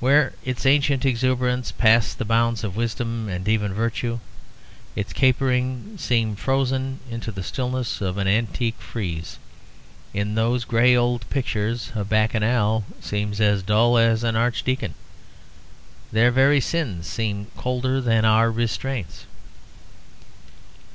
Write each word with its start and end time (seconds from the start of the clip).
Where 0.00 0.32
its 0.46 0.64
ancient 0.64 1.04
exuberance 1.04 1.72
passed 1.72 2.16
the 2.16 2.24
bounds 2.24 2.64
of 2.64 2.74
wisdom 2.74 3.28
and 3.28 3.46
even 3.46 3.72
of 3.72 3.76
virtue, 3.76 4.18
its 4.96 5.12
caperings 5.12 6.00
seem 6.00 6.36
frozen 6.36 7.00
into 7.10 7.30
the 7.30 7.42
stillness 7.42 8.00
of 8.00 8.16
an 8.16 8.26
antique 8.26 8.78
frieze. 8.80 9.38
In 10.14 10.36
those 10.36 10.64
gray 10.64 10.96
old 10.96 11.28
pictures 11.28 11.92
a 11.94 12.02
bacchanal 12.06 12.86
seems 13.02 13.42
as 13.42 13.62
dull 13.62 13.98
as 13.98 14.24
an 14.24 14.36
archdeacon. 14.36 14.94
Their 16.12 16.30
very 16.30 16.62
sins 16.62 17.06
seem 17.06 17.48
colder 17.58 18.00
than 18.00 18.24
our 18.24 18.50
restraints. 18.50 19.26